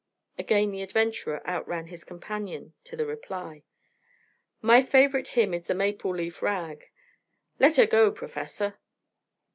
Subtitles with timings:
[0.39, 3.61] Again the adventurer outran his companion to the reply:
[4.59, 6.89] "My favorite hymn is the Maple Leaf Rag.
[7.59, 8.79] Let her go, professor."